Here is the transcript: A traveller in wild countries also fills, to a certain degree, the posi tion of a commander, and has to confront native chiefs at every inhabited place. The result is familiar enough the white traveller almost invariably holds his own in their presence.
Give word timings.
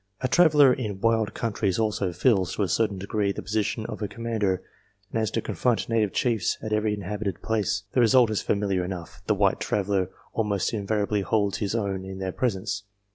A 0.21 0.27
traveller 0.27 0.73
in 0.73 0.99
wild 0.99 1.35
countries 1.35 1.77
also 1.77 2.11
fills, 2.11 2.55
to 2.55 2.63
a 2.63 2.67
certain 2.67 2.97
degree, 2.97 3.31
the 3.31 3.43
posi 3.43 3.63
tion 3.63 3.85
of 3.85 4.01
a 4.01 4.07
commander, 4.07 4.63
and 5.11 5.19
has 5.19 5.29
to 5.29 5.43
confront 5.43 5.87
native 5.89 6.11
chiefs 6.11 6.57
at 6.59 6.73
every 6.73 6.95
inhabited 6.95 7.43
place. 7.43 7.83
The 7.91 7.99
result 7.99 8.31
is 8.31 8.41
familiar 8.41 8.83
enough 8.83 9.21
the 9.27 9.35
white 9.35 9.59
traveller 9.59 10.09
almost 10.33 10.73
invariably 10.73 11.21
holds 11.21 11.59
his 11.59 11.75
own 11.75 12.03
in 12.03 12.17
their 12.17 12.31
presence. 12.31 12.81